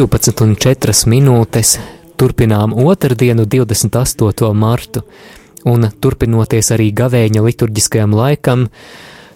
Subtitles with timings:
[0.00, 1.74] 12,4 minūtes.
[2.16, 4.52] Turpinām otrdienu, 28.
[4.56, 5.02] martu,
[5.68, 8.64] un turpinoties arī gavēņa liturģiskajam laikam,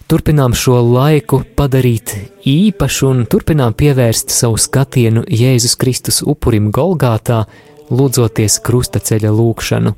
[0.09, 2.15] turpinām šo laiku padarīt
[2.49, 7.43] īpašu un turpinām pievērst savu skatienu Jēzus Kristus upurim Golgātā,
[7.93, 9.93] lūdzoties krustaceļa lūgšanu.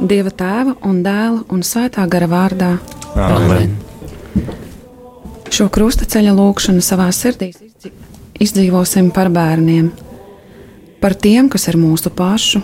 [0.00, 2.70] Dieva tēva un dēla un svētā gara vārdā.
[3.20, 3.74] Amen.
[5.52, 7.50] Šo krustaceļa lūgšanu savā sirdī
[8.40, 9.90] izdzīvosim par bērniem,
[11.02, 12.62] par tiem, kas ir mūsu pašu,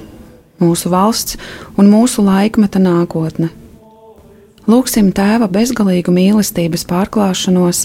[0.62, 1.36] mūsu valsts
[1.76, 3.50] un mūsu laikmeta nākotne.
[4.66, 7.84] Lūksim tēva bezgalīgu mīlestības pārklāšanos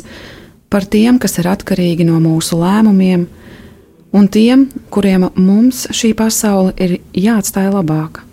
[0.72, 3.28] par tiem, kas ir atkarīgi no mūsu lēmumiem,
[4.16, 8.31] un tiem, kuriem mums šī pasaule ir jāatstāj labāka.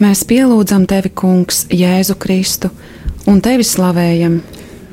[0.00, 2.70] Mēs pielūdzam tevi, Kungs, Jēzu Kristu,
[3.28, 4.38] un tevi slavējam.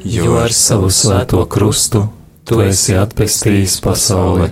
[0.03, 2.01] Jo ar savu svēto krustu
[2.43, 4.49] tu esi atpestījis pasauli.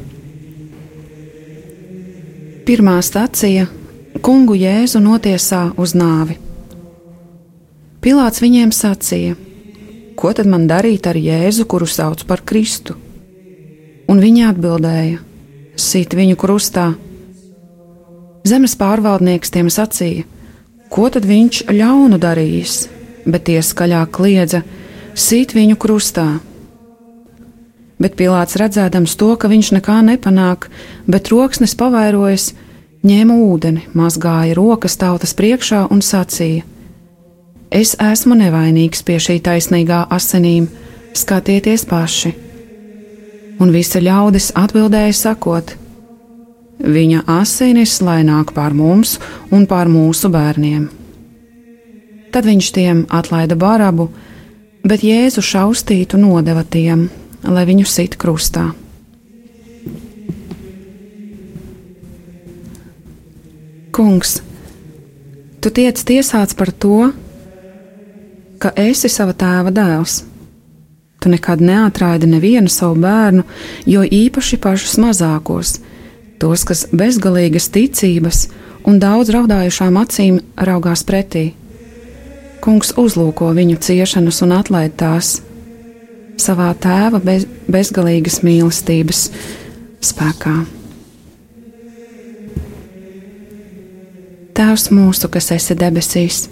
[2.65, 3.67] Pirmā stacija-
[4.25, 6.37] Kungu Jēzu notiesā uz nāvi.
[7.99, 9.35] Pilāts viņiem sacīja:
[10.15, 12.95] Ko tad man darīt ar Jēzu, kuru sauc par Kristu?
[14.07, 15.19] Un viņi atbildēja:
[15.75, 16.95] Sit viņu krustā.
[18.47, 20.23] Zemes pārvaldnieks tiem sacīja:
[20.89, 22.75] Ko tad viņš ļaunu darījis?
[23.25, 24.61] Bet tie skaļāk kliedza:
[25.17, 26.27] Sīt viņu krustā!
[27.95, 30.67] Bet Pilārs redzēdams to, ka viņš nekā nepanāk,
[31.07, 32.49] bet troksnis pavairojas,
[33.07, 36.65] ņēma ūdeni, mazgāja rokas tautas priekšā un sacīja:
[37.71, 40.67] Es esmu nevainīgs pie šī taisnīgā asinīm,
[41.15, 42.35] skatieties paši!
[43.63, 45.77] Un visi ļaudis atbildēja sakot:
[46.79, 49.15] Viņa asinis lai nāk pār mums
[49.55, 50.89] un pār mūsu bērniem.
[52.35, 54.09] Tad viņš tiem atlaida barabu,
[54.83, 57.07] bet Jēzu šaustītu nodeva tiem,
[57.47, 58.73] lai viņu sit krustā.
[63.95, 64.41] Kungs,
[65.63, 67.13] tu tiec tiesāts par to,
[68.59, 70.25] ka esi sava tēva dēls.
[71.23, 73.45] Tu nekad neatraidi nevienu savu bērnu,
[73.87, 75.77] jo īpaši pašus mazākos,
[76.41, 78.45] tos, kas bezgalīgas ticības
[78.85, 81.53] un daudz raudājušām acīm raugās pretī.
[82.63, 85.39] Kungs uzlūko viņu ciešanas un atlaid tās
[86.41, 89.27] savā tēva bez, bezgalīgas mīlestības
[90.03, 90.55] spēkā.
[94.55, 96.45] Tēvs mūsu, kas esi debesīs,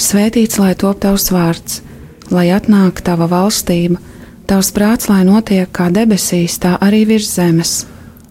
[0.00, 1.82] svētīts lai top tavs vārds,
[2.32, 4.00] lai atnāk tava valstība,
[4.48, 7.74] tavs prāts, lai notiek kā debesīs, tā arī virs zemes.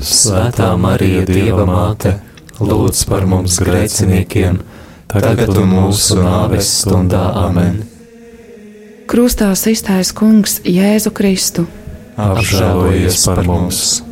[0.00, 2.16] Svētā Marija, Dieva māte,
[2.58, 4.58] lūdz par mums grēciniekiem,
[5.10, 7.82] tagad un mūsu nāves stundā Āmen.
[9.10, 11.66] Krustā iztaisa Kungs Jēzu Kristu.
[12.16, 14.02] Apžēlojies par mums!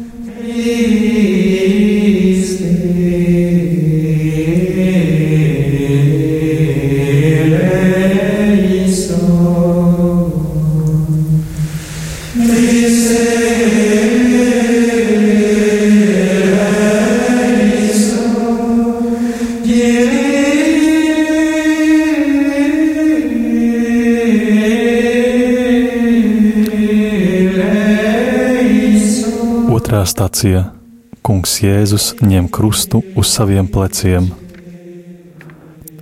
[30.03, 30.61] Otrā stācija-
[31.23, 34.25] Kungs Jēzus ņem krustu uz saviem pleciem.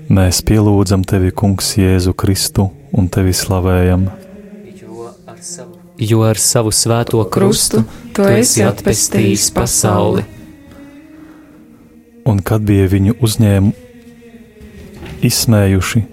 [0.08, 4.06] Mēs pielūdzam tevi, Kungs, Jēzu Kristu un tevi slavējam.
[5.98, 7.84] Jo ar savu svēto krustu
[8.16, 10.24] tu esi atpestījis pasauli.
[12.24, 13.72] Un kad bija viņu uzņēmu,
[15.20, 16.06] izsmējuši,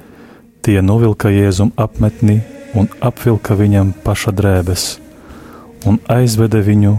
[0.61, 2.41] tie novilka Jēzum apmetni
[2.75, 4.97] un apvilka viņam paša drēbes
[5.87, 6.97] un aizveda viņu,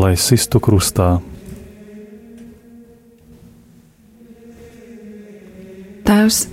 [0.00, 1.16] lai sistu krustā.
[6.06, 6.44] Tēvs,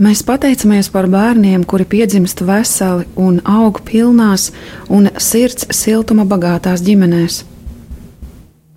[0.00, 4.50] mēs pateicamies par bērniem, kuri piedzimst veseli un aug pilnās
[4.88, 7.42] un sirds siltuma bagātās ģimenēs.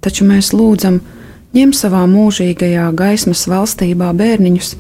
[0.04, 1.00] Taču mēs lūdzam,
[1.56, 4.76] ņem savā mūžīgajā gaismas valstībā bērniņus,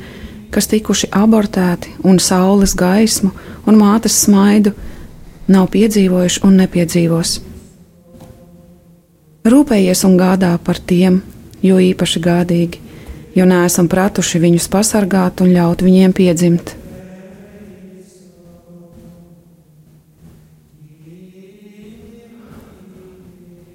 [0.52, 3.32] kas tikuši abortēti un saules gaismu
[3.68, 4.76] un mātes smaidu
[5.48, 7.38] nav piedzīvojuši un nepiedzīvos.
[9.48, 11.22] Rūpējies un gādā par tiem,
[11.64, 12.82] jo īpaši gādīgi,
[13.38, 16.74] jo neesam pratuši viņus pasargāt un ļaut viņiem piedzimt.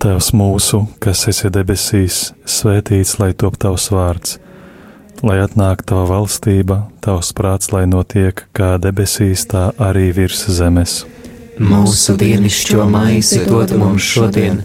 [0.02, 4.40] Tēvs mūsu, kas esi debesīs, svētīts lai top tavs vārds,
[5.22, 11.04] lai atnāk tava valstība, tavs prāts, lai notiek kā debesīs, tā arī virs zemes.
[11.62, 14.64] Mūsu dienascho maizi dod mums šodien,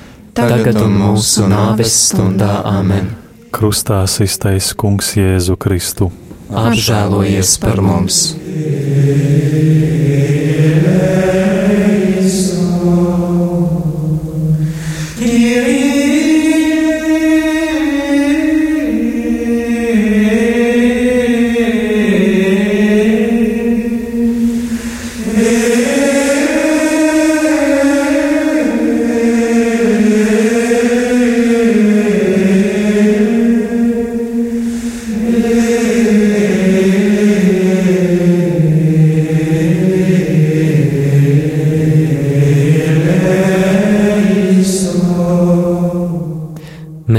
[0.37, 3.11] tagad un mūsu nāves stundā amen.
[3.51, 6.11] Krustā iztais kungs Jēzu Kristu.
[6.51, 8.23] Apžēlojies par mums!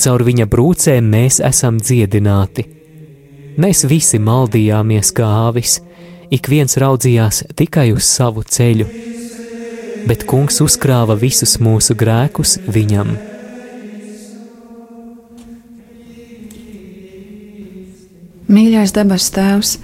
[0.00, 2.64] Caur viņa brūcēm mēs esam dziedināti.
[3.60, 5.80] Mēs visi maldījāmies kā āvis,
[6.32, 8.86] ik viens raudzījās tikai uz savu ceļu,
[10.08, 13.12] bet kungs uzkrāva visus mūsu grēkus viņam.
[18.52, 19.76] Mīļais debes Tēvs,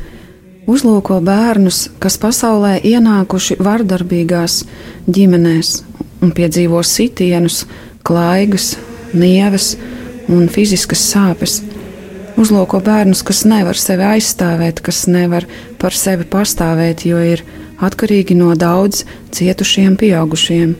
[0.69, 4.62] uzlūko bērnus, kas pasaulē ienākuši vardarbīgās
[5.08, 5.70] ģimenēs
[6.25, 7.62] un piedzīvo sitienus,
[8.04, 8.75] klaigas,
[9.16, 9.75] nieves
[10.28, 11.60] un fiziskas sāpes.
[12.38, 15.48] Uzlūko bērnus, kas nevar sevi aizstāvēt, kas nevar
[15.80, 17.42] par sevi pastāvēt, jo ir
[17.82, 19.02] atkarīgi no daudz
[19.34, 20.76] cietušiem pieaugušiem.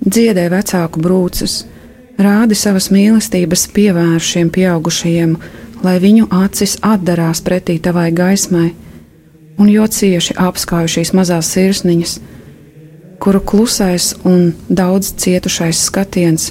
[0.00, 1.62] Dziedē vecāku brūces,
[2.20, 5.34] rādi savas mīlestības pievēršiem pieaugušajiem,
[5.84, 8.70] lai viņu acis atdarās pretī tavai gaismai,
[9.60, 12.18] un jo cieši apskauj šīs mazās sirsniņas,
[13.20, 16.50] kuru klusais un daudz cietušais skatiens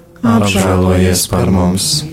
[0.21, 2.03] Apžēlojies par mums!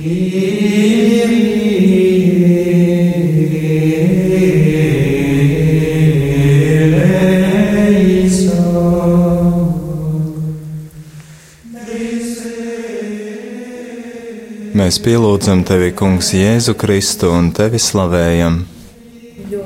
[14.79, 18.63] Mēs pielūdzam tevi, Kungs, Jēzu Kristu un tevi slavējam.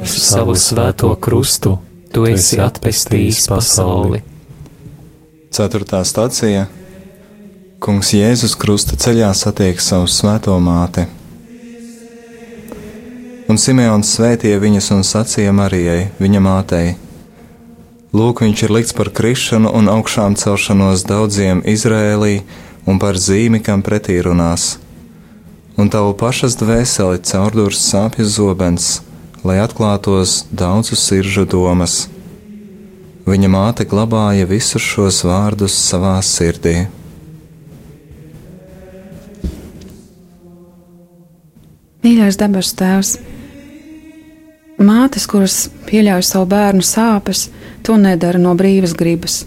[0.02, 1.76] Savu svēto krustu
[2.10, 4.24] tu esi atpestījis pasauli.
[5.52, 6.66] Ceturtā stācija
[7.82, 11.02] Kungs Jēzus krusta ceļā satiek savu svēto māti.
[13.50, 16.92] Un Simeons svētīja viņas un sacīja Marijai, viņa mātei:
[18.14, 22.44] Lūk, viņš ir likts par krišanu un augšām celšanos daudziem Izrēlī
[22.86, 24.76] un par zīmi, kam pretī runās.
[25.74, 28.92] Un tavu pašas dvēseli caurdurs sāpju zobens,
[29.42, 32.04] lai atklātos daudzu siržu domas.
[33.26, 36.84] Viņa māte glabāja visus šos vārdus savā sirdī.
[42.02, 43.12] Mīļais debes Tēvs,
[44.82, 47.46] mātes, kuras pieļauj savu bērnu sāpes,
[47.86, 49.42] to nedara no brīvas gribas.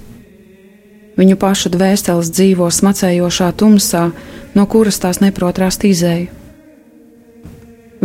[1.19, 4.09] Viņu pašu dvēseles dzīvo smacējošā tumsā,
[4.55, 6.31] no kuras tās neprot rast izēju.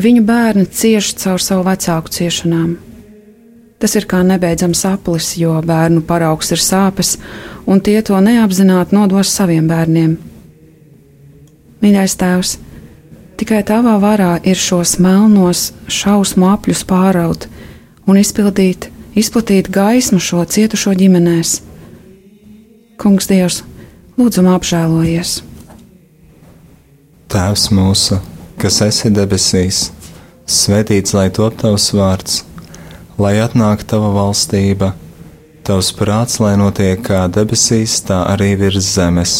[0.00, 2.72] Viņu bērni cieš caur savu vecāku ciešanām.
[3.80, 7.14] Tas ir kā nebeidzams aplis, jo bērnu paraugs ir sāpes,
[7.66, 10.18] un tie to neapzināti nodos saviem bērniem.
[11.80, 12.56] Mīļais Tēvs,
[13.40, 17.46] tikai tavā varā ir šos melnos šausmu apļus pāraut
[18.04, 21.60] un izpildīt, izplatīt gaismu šo cietušo ģimenēs.
[23.00, 23.62] Kungs, Dievs,
[24.20, 25.38] lūdzu, apžēlojies!
[27.30, 28.18] Tēvs mūsu,
[28.60, 29.84] kas esi debesīs,
[30.50, 32.40] svētīts lai top tavs vārds,
[33.22, 34.90] lai atnāktu tava valstība,
[35.64, 39.36] tavs prāts, lai notiek kā debesīs, tā arī virs zemes.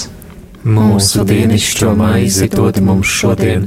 [0.62, 3.66] Mūsu dienascho maizi dod mums šodien,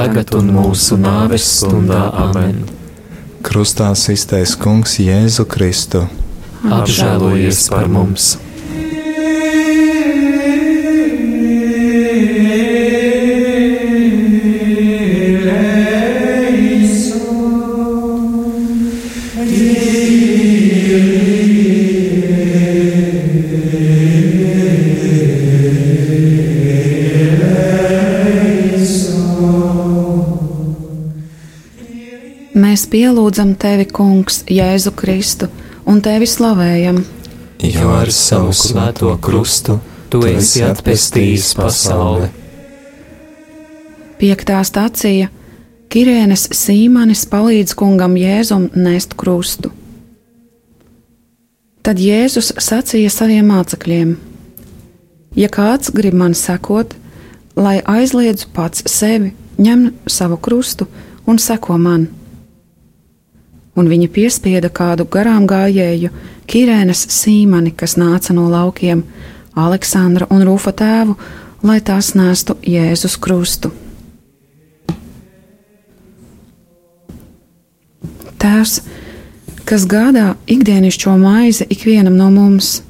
[0.00, 2.62] tagad un mūsu nāves stundā amen.
[3.44, 6.06] Krustā iztaisnē Kungs Jēzu Kristu.
[6.64, 8.36] Apžēlojies par mums!
[32.90, 35.48] Pielūdzam tevi, Kungs, Jēzu Kristu,
[35.86, 37.00] un tevi slavējam.
[37.60, 39.78] Jo ar savu svēto krustu
[40.10, 42.30] tu esi atpestījis pasauli.
[44.20, 45.30] Piektā stācija
[45.90, 49.72] Kirēnes Sīmanis palīdz kungam Jēzum nest krustu.
[51.82, 54.14] Tad Jēzus sacīja saviem mācekļiem:
[55.34, 56.94] Ja kāds grib man sekot,
[57.56, 60.86] lai aizliedzu pats sevi, ņem savu krustu
[61.26, 62.08] un seko man
[63.76, 66.10] un viņa piespieda kādu garām gājēju,
[66.50, 69.04] Kirēnas sīmani, kas nāca no laukiem,
[69.54, 71.14] Aleksandra un Rūfa tēvu,
[71.62, 73.70] lai tās nestu Jēzus krustu.
[78.40, 78.80] Tēvs,
[79.68, 82.80] kas gādā ikdienišķo maizi ikvienam no mums.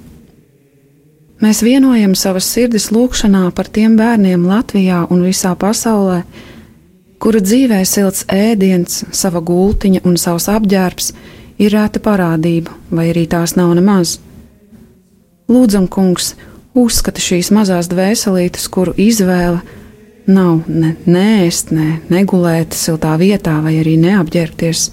[1.41, 6.23] Mēs vienojam savas sirdis lūgšanā par tiem bērniem Latvijā un visā pasaulē,
[7.21, 11.13] kura dzīvē silts ēdiens, sava gultiņa un savs apģērbs
[11.61, 14.17] ir rēta parādība, vai arī tās nav nemaz.
[15.51, 16.35] Lūdzam, kungs,
[16.79, 19.61] uzskata šīs mazās dvēselītes, kuru izvēle
[20.31, 24.87] nav ne nēst, ne negulēt siltā vietā, vai arī neapģērbties.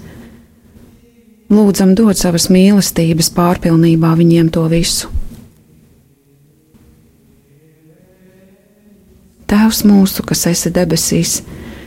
[1.53, 5.13] Lūdzam, dod savas mīlestības pārpilnībā viņiem to visu.
[9.47, 11.37] Tēvs mūsu, kas esi debesīs,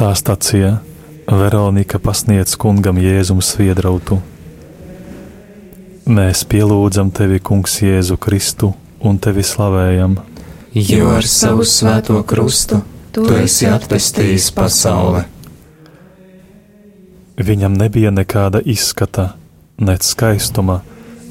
[0.00, 0.68] Sestā stacijā
[1.28, 4.16] Veronika pasniedz kungam Jēzum sviedrautu.
[6.08, 8.70] Mēs pielūdzam tevi, Kungs, Jēzu Kristu
[9.04, 10.16] un tevi slavējam.
[10.72, 12.80] Jo ar savu svēto krustu
[13.12, 15.26] tu esi atpestījis pasauli.
[17.36, 19.34] Viņam nebija nekāda izskata,
[19.76, 20.80] nec skaistuma,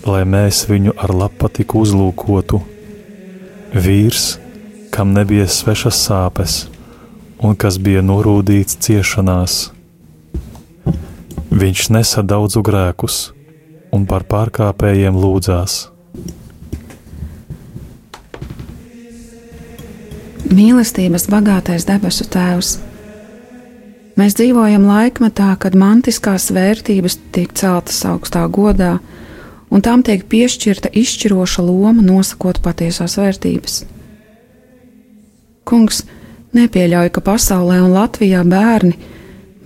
[0.05, 2.61] lai mēs viņu ar lapatiku uzlūkotu.
[3.73, 4.35] Vīrs,
[4.93, 6.67] kam nebija svešas sāpes,
[7.39, 9.59] un kas bija norūdīts ciešanās.
[11.49, 13.29] Viņš nesa daudzu grēkus
[13.95, 15.87] un par pārkāpējiem lūdzās.
[20.49, 22.77] Mīlestības bagātais debesu Tēvs.
[24.19, 28.97] Mēs dzīvojam laikmetā, kad mantiskās vērtības tiek celtas augstā godā,
[29.71, 33.83] un tām tiek piešķirta izšķiroša loma nosakot patiesās vērtības.
[35.69, 36.01] Kungs
[36.57, 38.95] nepieļauj, ka pasaulē un Latvijā bērni,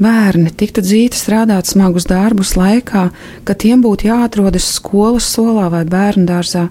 [0.03, 3.07] bērni tiktu dzīti strādāt smagus darbus laikā,
[3.47, 6.67] kad tiem būtu jāatrodas skolas solā vai bērnu dārzā,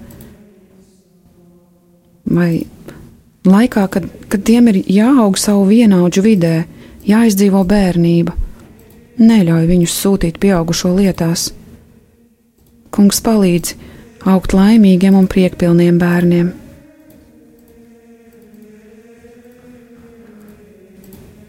[2.28, 2.64] vai
[3.46, 6.54] laikā, kad, kad tiem ir jāaug savu vienaudžu vidē,
[7.08, 8.36] jāizdzīvo bērnība.
[9.22, 11.50] Neļauj viņus sūtīt pieaugušo lietās.
[12.92, 13.76] Kungs palīdzi
[14.28, 16.52] augt laimīgiem un priekpilniem bērniem.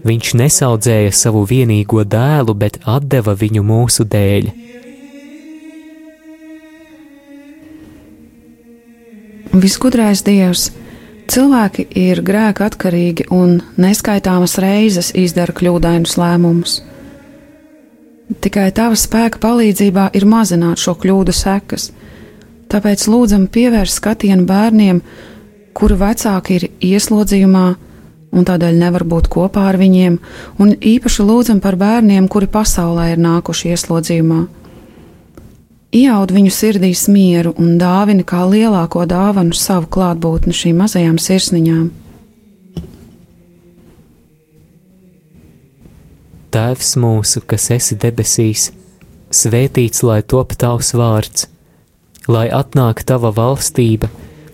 [0.00, 4.50] Viņš nesaudzēja savu vienīgo dēlu, bet deva viņu mūsu dēļ.
[9.50, 10.70] Visgudrais Dievs,
[11.28, 16.78] cilvēki ir grēka atkarīgi un neskaitāmas reizes izdara kļūdainus lēmumus.
[18.40, 21.90] Tikai tava spēka palīdzībā ir mazināt šo kļūdu sekas.
[22.70, 25.02] Tāpēc lūdzam pievērst skatienu bērniem,
[25.74, 27.66] kuru vecāki ir ieslodzījumā
[28.30, 30.18] un tādēļ nevar būt kopā ar viņiem,
[30.62, 34.40] un īpaši lūdzam par bērniem, kuri pasaulē ir nākuši ieslodzījumā.
[35.90, 41.88] Ieaud viņu sirdīs mieru un dāvini kā lielāko dāvanu savu klātbūtni šīm mazajām sirsniņām.
[46.54, 48.70] Tēvs mūsu, kas esi debesīs,
[49.34, 51.46] svētīts lai top tavs vārds,
[52.30, 54.10] lai atnāk tava valstība,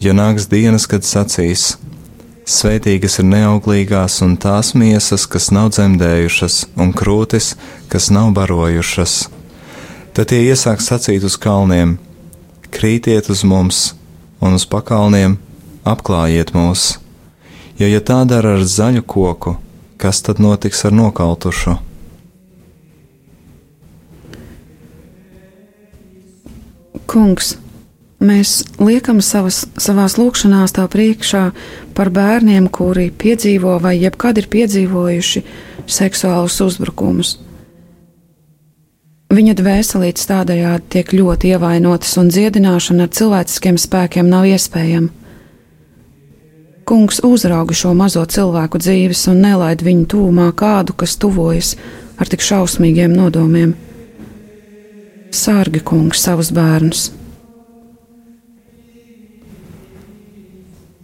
[0.00, 1.74] Jo nāks dienas, kad sacīs:
[2.48, 7.50] Svētīgas ir neauglīgās un tās miesas, kas nav dzemdējušas, un krūtis,
[7.92, 9.26] kas nav barojušas.
[10.16, 11.98] Tad tie iesāks sacīt uz kalniem:
[12.72, 13.82] Krītiet uz mums,
[14.40, 15.36] un uz pakalniem
[15.84, 16.96] apklājiet mūs.
[17.76, 19.58] Jo, ja tā dara ar zaļu koku,
[20.00, 21.76] kas tad notiks ar nokautušu?
[27.04, 27.58] Kungs,
[28.20, 31.44] mēs liekam savas, savās lūkšanās tā priekšā
[31.96, 35.44] par bērniem, kuri piedzīvo vai jebkad ir piedzīvojuši
[35.90, 37.38] seksuālus uzbrukumus.
[39.30, 45.12] Viņa dvēselītes tādējādi tiek ļoti ievainotas, un dziedināšana ar cilvēciskiem spēkiem nav iespējama.
[46.90, 51.76] Kungs uzrauga šo mazo cilvēku dzīves un nelaid viņu tūmā kādu, kas tuvojas
[52.18, 53.76] ar tik šausmīgiem nodomiem.
[55.30, 57.19] Sārgi, kungs, savus bērnus!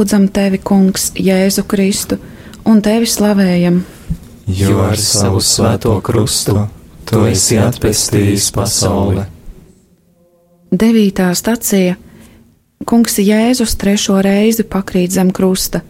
[0.00, 2.16] pielūdzam tevi, Kungs, Jēzu Kristu,
[2.64, 3.82] un tevi slavējam.
[4.48, 6.68] Jo ar savu svēto krustu
[7.04, 9.26] tu esi atpestījis pasauli.
[10.72, 11.96] Devītā stacija
[12.86, 15.82] Kungs Jēzus trešo reizi pakrīt zem krusta.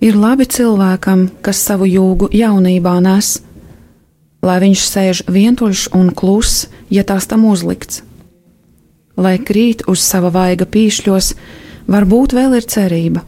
[0.00, 3.42] Ir labi cilvēkam, kas savu jūgu jaunībā nes,
[4.42, 8.02] lai viņš sēž vientuļš un kluss, ja tās tam uzlikts.
[9.16, 11.34] Lai krīt uz sava vaiga pīšļos,
[11.92, 13.22] varbūt vēl ir cerība.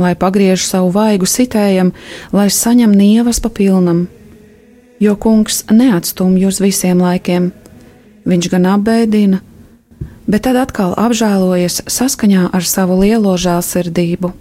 [0.00, 1.92] Lai pagriež savu vaigu sitējam,
[2.34, 4.06] lai saņem nievas pa pilnam,
[5.00, 7.52] jo kungs neatstumj uz visiem laikiem.
[8.26, 9.40] Viņš gan apbēdina,
[10.26, 14.32] bet tad atkal apžēlojas saskaņā ar savu lielo žēlsirdību.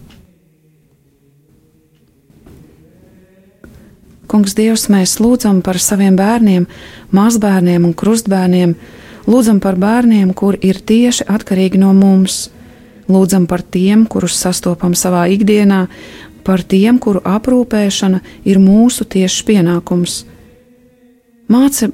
[4.33, 6.63] Kungs, Dievs, mēs lūdzam par saviem bērniem,
[7.13, 8.73] mazbērniem un krustbērniem,
[9.29, 12.47] lūdzam par bērniem, kur ir tieši atkarīgi no mums,
[13.09, 15.87] lūdzam par tiem, kurus sastopam savā ikdienā,
[16.43, 20.23] par tiem, kuru aprūpēšana ir mūsu tiešs pienākums.
[21.51, 21.89] Māci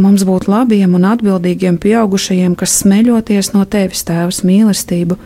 [0.00, 5.18] mums būt labiem un atbildīgiem pieaugušajiem, kas smeļoties no tevis, Tēvs, mīlestību.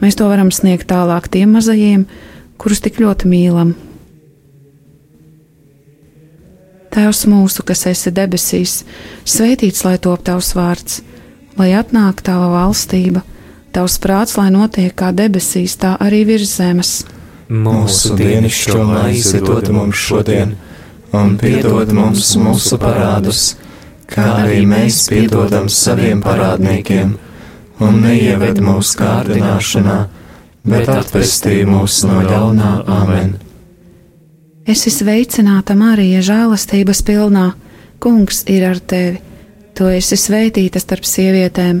[0.00, 2.06] Mēs to varam sniegt tālāk tiem mazajiem,
[2.60, 3.74] kurus tik ļoti mīlam.
[6.90, 8.80] Tēvs mūsu, kas esi debesīs,
[9.28, 11.02] svētīts lai top tavs vārds,
[11.60, 13.22] lai atnāk tava valstība,
[13.72, 16.92] tavs prāts, lai notiek kā debesīs, tā arī virs zemes.
[17.50, 20.54] Mūsu dienascho maizi dod mums šodien,
[21.16, 23.56] un piedod mums mūsu parādus,
[24.10, 27.14] kā arī mēs piedodam saviem parādniekiem,
[27.82, 30.00] un neieved mūsu kārdināšanā,
[30.70, 33.38] bet atvestī mūs no ļaunā amen.
[34.70, 37.48] Es esmu sveicināta Marija, žēlastības pilnā.
[38.00, 39.18] Kungs ir ar tevi.
[39.74, 41.80] Tu esi svētīta starp sievietēm,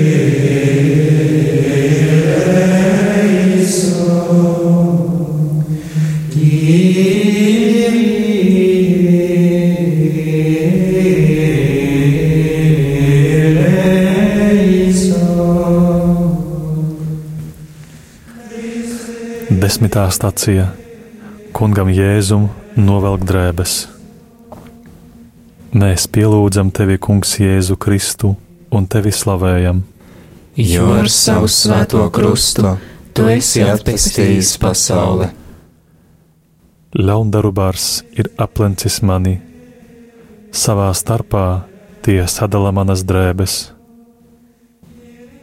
[19.81, 20.67] Desmitā stācija
[21.57, 22.43] Kungam Jēzum
[22.77, 23.71] novelk drēbes.
[25.73, 28.35] Mēs pielūdzam tevi, Kungs, Jēzu Kristu
[28.69, 29.81] un tevi slavējam.
[30.61, 32.75] Jo ar savu svēto krustu
[33.09, 35.31] tu esi atpestījis pasauli.
[37.01, 39.39] Ļaundaru bars ir aplencis mani,
[40.53, 41.47] savā starpā
[42.05, 43.61] tie sadala manas drēbes.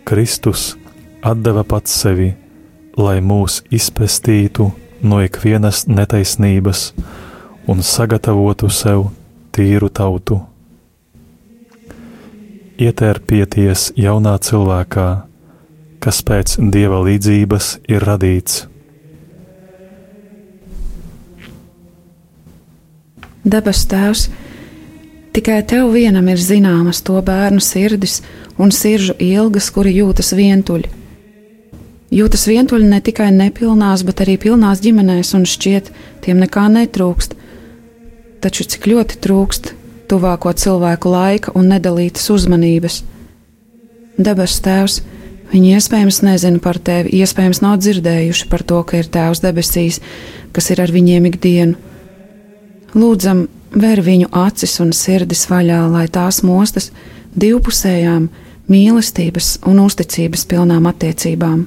[0.06, 0.76] Kristus
[1.26, 2.36] deva pats sevi,
[2.98, 4.72] lai mūs izpestītu
[5.06, 6.90] no ikvienas netaisnības
[7.70, 9.06] un sagatavotu sev
[9.54, 10.40] tīru tautu.
[12.78, 15.06] Ietērpieties jaunā cilvēkā,
[16.02, 18.66] kas pēc dieva līdzības ir radīts.
[23.48, 24.28] Dabas Tēvs,
[25.34, 28.20] tikai Tev vienam ir zināmas to bērnu sirdis
[28.58, 30.97] un sirdžu ilgas, kuri jūtas vientuļi.
[32.08, 35.90] Jūtas vientuļi ne tikai nepilnās, bet arī pilnās ģimenēs, un šķiet,
[36.24, 37.36] tiem nekā netrūkst.
[38.40, 39.74] Taču cik ļoti trūkst
[40.08, 43.02] tuvāko cilvēku laika un nedalītas uzmanības.
[44.16, 45.02] Dabas Tēvs,
[45.52, 50.00] viņi iespējams nezina par Tevi, iespējams nav dzirdējuši par to, ka ir Tēvs debesīs,
[50.56, 51.76] kas ir ar viņiem ikdienu.
[52.96, 56.88] Lūdzam, ver viņu acis un sirdis vaļā, lai tās mostas
[57.36, 58.30] divpusējām
[58.72, 61.66] mīlestības un uzticības pilnām attiecībām.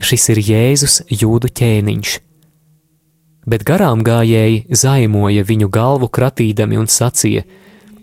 [0.00, 2.16] šis ir Jēzus jūdu ķēniņš.
[3.50, 7.44] Bet garām gājēji zaimoja viņu galvu kratīdami un sacīja: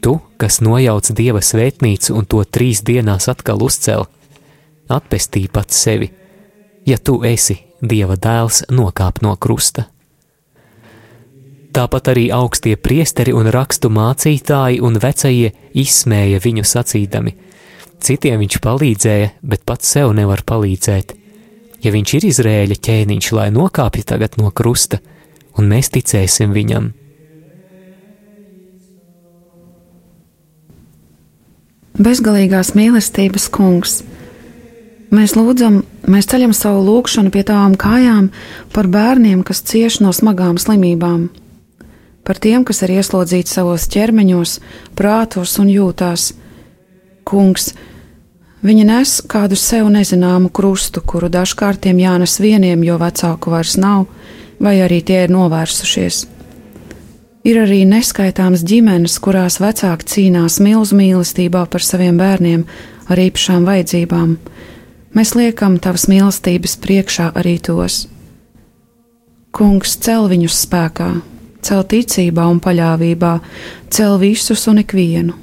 [0.01, 4.07] Tu, kas nojauc dieva svētnīcu un to trīs dienās atkal uzcēl,
[4.89, 6.09] atpestī pats sevi,
[6.85, 9.87] ja tu esi dieva dēls, nokāp no krusta.
[11.77, 17.35] Tāpat arī augstie priesteri un rakstu mācītāji un vecie izsmēja viņu sacīdami:
[18.01, 21.26] Citiem viņš palīdzēja, bet pats sev nevar palīdzēt
[21.83, 25.01] ja viņš ir Izrēļa ķēniņš, lai nokāpja tagad no krusta,
[25.57, 26.91] un mēs ticēsim viņam.
[31.97, 34.03] Bezgalīgās mīlestības kungs,
[35.09, 38.29] mēs lūdzam, mēs ceļam savu lūgšanu pie tām kājām
[38.75, 41.25] par bērniem, kas cieš no smagām slimībām,
[42.27, 44.59] par tiem, kas ir ieslodzīti savos ķermeņos,
[44.99, 46.35] prātos un jūtās.
[47.27, 47.71] Kungs,
[48.67, 54.09] Viņa nes kādu sev nezināmu krustu, kuru dažkārt tiem jānes vieniem, jo vecāku vairs nav,
[54.59, 56.25] vai arī tie ir novērsušies.
[57.47, 62.65] Ir arī neskaitāmas ģimenes, kurās vecāki cīnās milzu mīlestībā par saviem bērniem
[63.07, 64.35] ar īpašām vajadzībām.
[65.15, 68.03] Mēs liekam tavas mīlestības priekšā arī tos.
[69.55, 71.11] Kungs cel viņus spēkā,
[71.63, 73.35] cel ticībā un paļāvībā,
[73.95, 75.39] cel visus un ikvienu,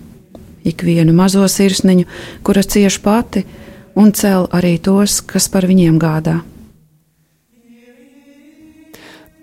[0.64, 2.08] ikvienu mazo sirsniņu,
[2.42, 3.44] kura cieš pati,
[3.94, 6.40] un cel arī tos, kas par viņiem gādā.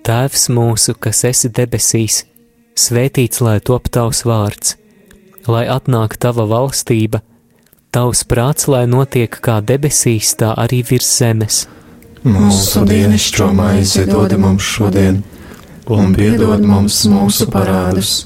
[0.02, 2.24] Tēvs mūsu, kas esi debesīs,
[2.74, 4.74] svētīts lai top tavs vārds,
[5.46, 7.22] lai atnāk tava valstība,
[7.94, 11.68] tavs prāts, lai notiek kā debesīs, tā arī virs zemes.
[12.26, 15.22] Mūsu dienascho maizi dod mums šodien,
[15.90, 18.26] un piedod mums mūsu parādus,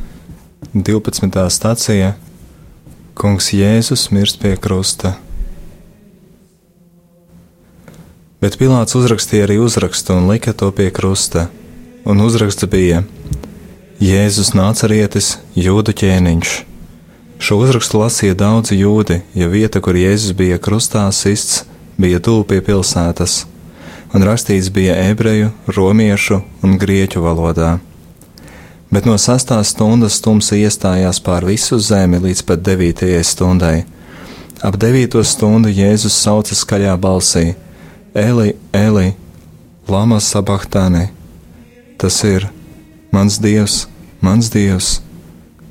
[0.71, 1.49] 12.
[1.51, 2.13] stācija
[3.19, 5.17] Kungs Jēzus mirst pie krusta.
[8.39, 11.49] Bet Pilārs uzrakstīja arī uzrakstu un lika to pie krusta.
[12.07, 13.03] Un uzraksts bija:
[13.99, 16.55] Jēzus nācarietis, jūdu ķēniņš.
[17.43, 21.65] Šo uzrakstu lasīja daudzi jūdi, jo vieta, kur Jēzus bija krustā sists,
[21.99, 23.41] bija tuvu pie pilsētas,
[24.15, 27.81] un rakstīts bija ebreju, romiešu un grieķu valodā
[28.91, 33.77] bet no sastās stundas tumsa iestājās pār visu zemi līdz pat devītajai stundai.
[34.61, 37.55] Ap devīto stundu Jēzus sauca skaļā balsī:
[38.13, 39.15] Eli, Eli,
[39.87, 41.09] Lama sabachtāne!
[41.97, 42.47] Tas ir
[43.13, 43.85] mans dievs,
[44.21, 44.99] mans dievs,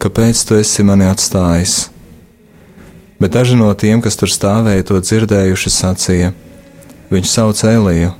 [0.02, 1.90] kāpēc tu esi mani atstājis?
[3.20, 6.32] Bet daži no tiem, kas tur stāvēja, to dzirdējuši, sacīja:
[7.10, 8.14] Viņš sauc Eliju,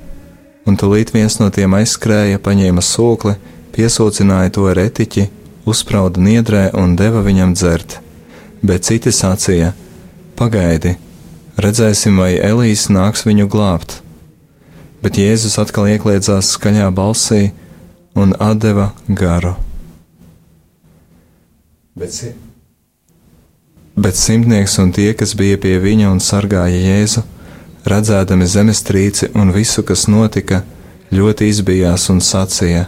[0.67, 3.35] un tūlīt viens no tiem aizskrēja, paņēma sūkli,
[3.75, 5.27] piesūcināja to ar etiķi,
[5.65, 7.99] uzsprauda niedrē un deva viņam dzert,
[8.61, 9.73] bet citi sacīja:
[10.39, 10.95] Pagaidi,
[11.61, 13.99] redzēsim, vai Elīs nāks viņu glābt.
[15.01, 17.51] Bet Jēzus atkal iekļiedzās skaļā balsī
[18.15, 19.55] un deva garu.
[21.97, 22.15] Bet,
[23.95, 27.23] bet simtnieks un tie, kas bija pie viņa un sargāja Jēzu,
[27.85, 30.61] redzēdami zemestrīci un visu, kas notika,
[31.11, 32.87] ļoti izbijās un sacīja: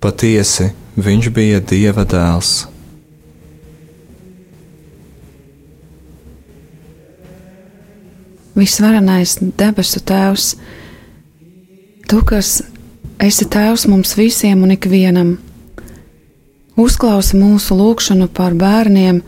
[0.00, 2.66] Patiesi, viņš bija Dieva dēls.
[8.56, 10.54] Visvarenais debesu Tēvs,
[12.10, 12.56] Tu, kas
[13.22, 15.28] esi Tēvs mums visiem un ikvienam,
[16.74, 19.20] uzklausi mūsu lūgšanu par bērniem,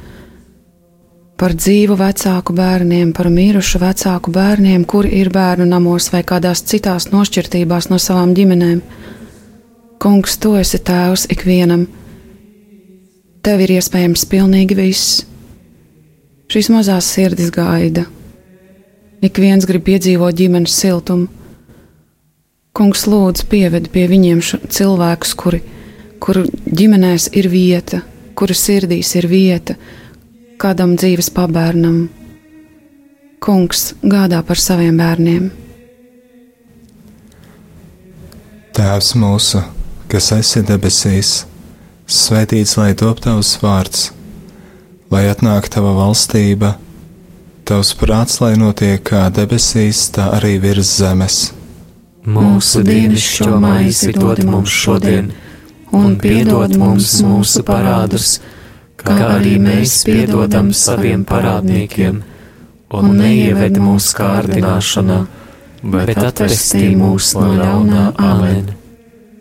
[1.39, 7.13] par dzīvu vecāku bērniem, par mirušu vecāku bērniem, kuri ir bērnu namos vai kādās citās
[7.15, 8.83] nošķirtībās no savām ģimenēm.
[10.03, 11.85] Kungs, tu esi tēvs ikvienam.
[13.47, 15.21] Tev ir iespējams pilnīgi viss.
[16.51, 18.03] Šīs mazās sirdis gaida.
[19.23, 21.29] Ik viens grib piedzīvot ģimenes siltumu.
[22.75, 25.61] Kungs lūdz pieved pie viņiem cilvēkus, kuri,
[26.19, 28.01] kuru ģimenēs ir vieta,
[28.35, 29.77] kuru sirdīs ir vieta,
[30.59, 32.01] kādam dzīves pabērnam.
[33.39, 35.47] Kungs gādā par saviem bērniem.
[38.75, 39.63] Tēvs mūsu!
[40.13, 41.29] Kas esi debesīs,
[42.05, 44.11] svētīts lai top tavs vārds,
[45.13, 46.75] lai atnāk tava valstība,
[47.65, 51.39] tavs prāts, lai notiek kā debesīs, tā arī virs zemes.
[52.29, 55.33] Mūsu dienascho maizi dod mums šodien,
[55.97, 58.37] un piedod mums mūsu parādus,
[59.01, 62.21] kā arī mēs piedodam saviem parādniekiem,
[63.01, 65.19] un neieved mūsu kārdināšanā,
[65.97, 68.82] bet atvestī mūs no ļaunā amen.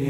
[0.00, 0.08] Mēs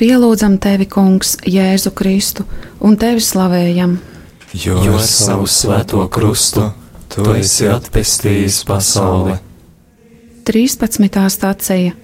[0.00, 2.42] pielūdzam tevi, Kungs, Jēzu Kristu
[2.82, 4.00] un tevi slavējam.
[4.58, 6.72] Jo ar savu svēto krustu
[7.14, 9.38] tu esi atpestījis pasauli.
[10.42, 11.28] 13.
[11.30, 12.00] stācija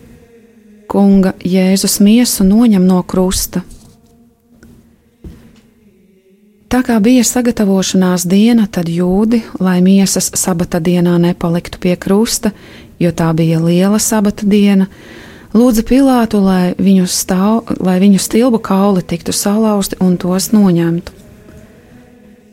[0.91, 3.61] Kunga Jēzus miesu noņem no krusta.
[6.71, 12.51] Tā kā bija sagatavošanās diena, tad jūdi, lai miesas sabata dienā nepaliktu pie krusta,
[12.99, 14.89] jo tā bija liela sabata diena,
[15.55, 21.19] lūdza Pilātu, lai viņu, stāv, lai viņu stilbu kauli tiktu salauzti un tos noņemtu.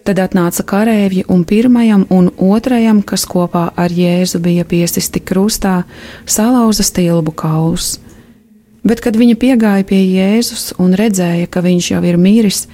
[0.05, 5.81] Tad atnāca kareivji un pirmajam un otrajam, kas kopā ar Jēzu bija piesisti krustā,
[6.25, 7.97] salauza stilbu kaulus.
[8.87, 12.67] Bet, kad viņi piegāja pie Jēzus un redzēja, ka viņš jau ir miris,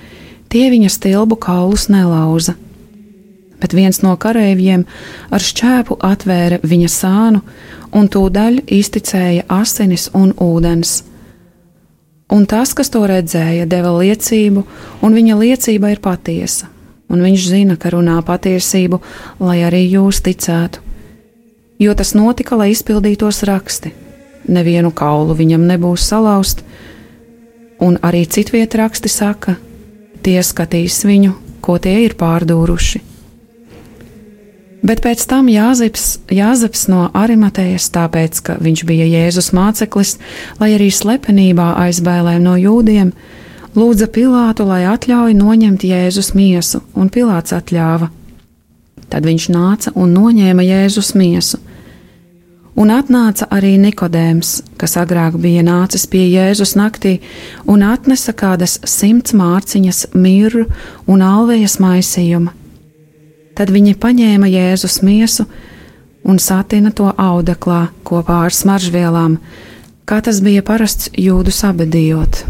[0.51, 2.53] tie viņa stilbu kaulus nelauza.
[3.63, 4.83] Bet viens no kareiviem
[5.33, 7.41] ar šķēpu atvēra viņa sānu,
[7.95, 10.99] un tūdaļ izticēja asinis un ūdens.
[12.33, 14.65] Un tas, kas to redzēja, deva liecību,
[15.01, 16.69] un viņa liecība ir patiesa,
[17.09, 19.01] un viņš zina, ka runā patiesību,
[19.41, 20.81] lai arī jūs ticētu.
[21.81, 24.02] Jo tas notika, lai izpildītos raksti.
[24.47, 26.63] Nevienu kaulu viņam nebūs salauzt,
[27.79, 29.55] un arī citvieta raksti saka,
[30.23, 31.33] tie skatīs viņu,
[31.63, 33.03] ko tie ir pārdūruši.
[34.83, 40.17] Bet pēc tam Jāzips, Jāzeps no Arimatejas, tāpēc, ka viņš bija Jēzus māceklis,
[40.59, 43.13] lai arī slepenībā aizbēlēm no jūdiem,
[43.79, 48.11] lūdza Pilātu, lai atļauj noņemt Jēzus miesu, un Pilāts atļāva.
[49.07, 51.61] Tad viņš nāca un noņēma Jēzus miesu.
[52.73, 57.19] Un atnāca arī Nikodēms, kas agrāk bija nācis pie Jēzus naktī,
[57.69, 60.65] un atnesa kādas simts mārciņas mirru
[61.05, 62.55] un alvejas maisījuma.
[63.53, 65.45] Tad viņi paņēma Jēzus miesu
[66.25, 69.37] un satina to audeklā kopā ar smaržvielām,
[70.09, 72.41] kā tas bija parasts jūdu sabedījot.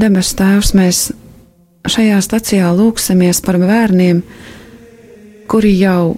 [0.00, 1.00] Debes Tēvs, mēs
[1.88, 4.22] šajā stacijā lūksimies par bērniem,
[5.50, 6.16] kuri jau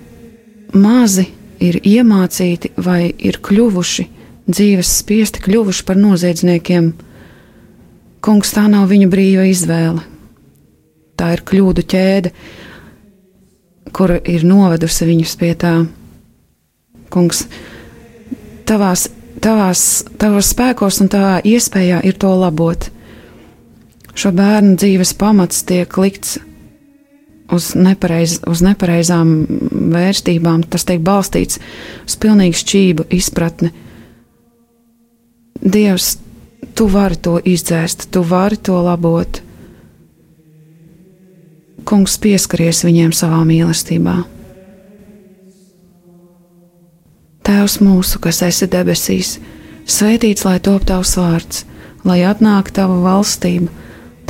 [0.74, 1.28] mazi
[1.62, 4.06] ir iemācīti vai ir kļuvuši
[4.48, 6.92] dzīves spiesti, kļuvuši par noziedzniekiem.
[8.22, 10.02] Kungs, tā nav viņu brīva izvēle.
[11.18, 12.32] Tā ir kļūdu ķēde,
[13.94, 15.74] kura ir novedusi viņus pie tā.
[17.12, 17.44] Kungs,
[18.66, 19.06] tavās,
[19.42, 19.84] tavās,
[20.18, 22.88] tavos spēkos un tavā iespējā ir to labot
[24.14, 26.38] šo bērnu dzīves pamats tiek likts
[27.52, 29.32] uz, nepareiz, uz nepareizām
[29.92, 31.60] vērtībām, tas tiek balstīts
[32.06, 33.72] uz pilnīgi šķību izpratni.
[35.62, 36.16] Dievs,
[36.74, 39.42] tu vari to izdzēst, tu vari to labot.
[41.86, 44.16] Kungs pieskaries viņiem savā mīlestībā.
[47.42, 49.36] Tēvs mūsu, kas esi debesīs,
[49.90, 51.64] svētīts lai top tavs vārds,
[52.06, 53.81] lai atnāktu tava valstība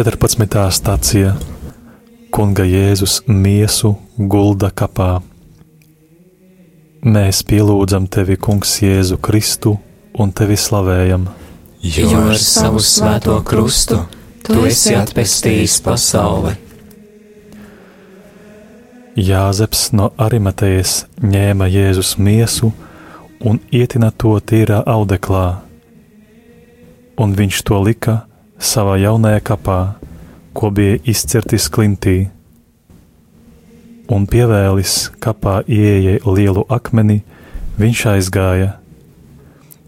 [0.00, 0.70] 14.
[0.72, 1.34] stācija
[2.32, 5.18] Kunga Jēzus miesu gulda kapā.
[7.04, 9.74] Mēs pielūdzam tevi, Kungs, Jēzu Kristu
[10.16, 11.26] un tevi slavējam.
[11.84, 13.98] Jo ar savu svēto krustu
[14.46, 16.54] tu esi atpestījis pasauli.
[19.20, 22.72] Jāzeps no Arimatejas ņēma Jēzus miesu
[23.44, 25.60] un ietina to tīrā audeklā,
[27.20, 28.18] un viņš to lika
[28.60, 29.78] savā jaunajā kapā,
[30.52, 32.28] ko bija izcirtis klintī,
[34.10, 37.20] un pievēlis kapā ieejai lielu akmeni,
[37.80, 38.74] viņš aizgāja,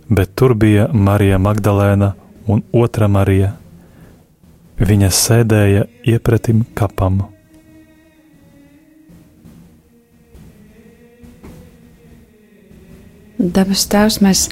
[0.09, 2.13] bet tur bija Marija Magdalēna
[2.49, 3.53] un otra Marija,
[4.81, 7.23] viņa sēdēja iepretim kapam.
[13.43, 14.47] Debes Tēvs, mēs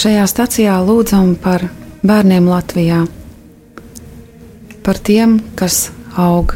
[0.00, 1.66] šajā stacijā lūdzam par
[2.06, 3.02] bērniem Latvijā,
[4.84, 6.54] par tiem, kas aug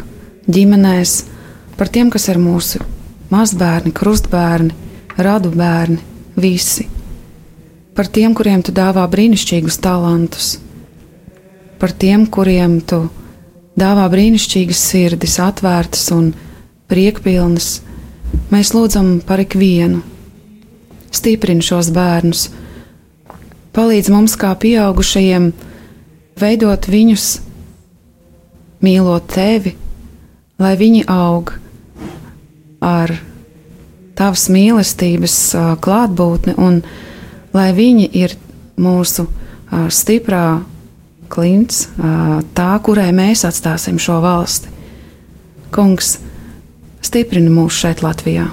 [0.49, 1.19] ģimenēs,
[1.77, 2.81] par tiem, kas ir mūsu
[3.33, 4.73] mazbērni, krustbērni,
[5.21, 6.01] radu bērni,
[6.41, 6.89] visi,
[7.95, 10.55] par tiem, kuriem tu dāvā brīnišķīgus talantus,
[11.79, 13.05] par tiem, kuriem tu
[13.79, 16.33] dāvā brīnišķīgas sirdis, atvērtas un
[16.91, 17.83] priekpilnas.
[18.51, 20.01] Mēs lūdzam par ikvienu.
[21.15, 22.49] Stiprini šos bērnus,
[23.75, 25.51] palīdz mums, kā pieaugušajiem,
[26.41, 27.29] veidot viņus,
[28.85, 29.75] mīlot tevi,
[30.61, 31.55] lai viņi aug
[32.85, 33.15] ar
[34.19, 35.39] tavas mīlestības
[35.83, 36.83] klātbūtni, un
[37.55, 38.37] lai viņi ir
[38.79, 39.27] mūsu
[39.91, 40.63] stiprā
[41.33, 41.89] klints,
[42.55, 44.71] tā, kurai mēs atstāsim šo valsti.
[45.75, 46.19] Kungs,
[47.03, 48.47] stiprini mūs šeit, Latvijā!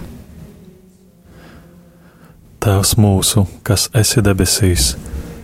[2.62, 4.92] Tēvs mūsu, kas esi debesīs,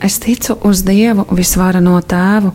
[0.00, 2.52] Es ticu uz Dievu visvarano tēvu,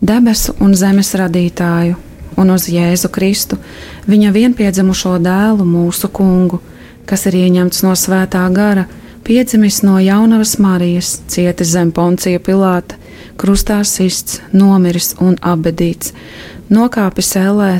[0.00, 1.96] debesu un zemes radītāju,
[2.38, 3.58] un uz Jēzu Kristu,
[4.06, 6.60] viņa vienpiedzimušo dēlu, mūsu kungu,
[7.08, 8.86] kas ir ieņemts no svētā gara,
[9.26, 12.96] piedzimis no jaunavas Marijas, cietis zem poncija Pilāta,
[13.38, 16.14] krustā sists, nomiris un apbedīts,
[16.70, 17.72] nokāpis ellē,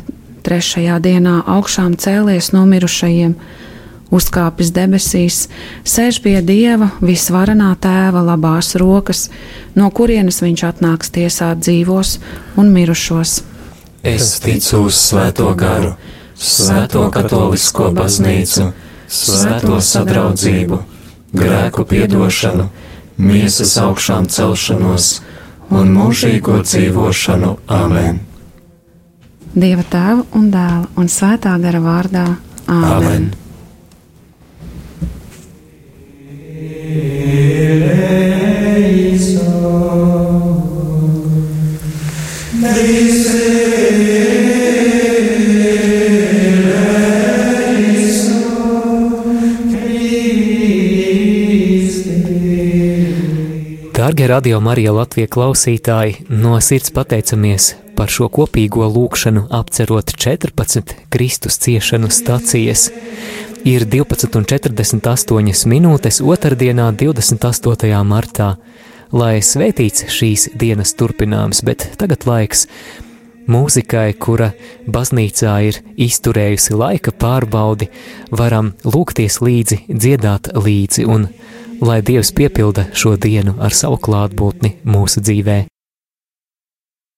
[0.43, 3.35] trešajā dienā augšām cēlies no mirušajiem
[4.15, 5.47] uzkāpis debesīs,
[5.85, 9.29] sēž pie Dieva visvarenā tēva labās rokas,
[9.77, 12.19] no kurienes viņš atnāks tiesāt dzīvos
[12.61, 13.41] un mirušos.
[14.07, 15.95] Es ticu uz Svēto garu,
[16.39, 18.71] Svēto katolisko baznīcu,
[19.09, 20.79] Svēto sadraudzību,
[21.35, 22.69] grēku piedošanu,
[23.19, 25.19] miesas augšām celšanos
[25.75, 27.57] un mūžīgo dzīvošanu.
[27.69, 28.23] Amen!
[29.59, 32.25] Dieva tēva un dēla un svētā gara vārdā.
[32.69, 32.95] Āmen!
[32.95, 33.29] Amen.
[54.09, 61.59] Dārgie radio Marija Latvijas klausītāji, no sirds pateicamies par šo kopīgo lūkšanu, apcerot 14 Kristus
[61.63, 62.89] ciešanu stacijas.
[63.67, 67.91] Ir 12,48 minūtes otrdienā, 28.
[68.07, 68.53] martā,
[69.11, 72.69] lai svētīts šīs dienas turpinājums, bet tagad laiks
[73.51, 74.53] mūzikai, kura
[74.87, 77.89] baznīcā ir izturējusi laika pārbaudi,
[78.31, 81.27] varam lūgties līdzi, dziedāt līdzi un
[81.81, 85.65] lai Dievs piepilda šo dienu ar savu klātbūtni mūsu dzīvē.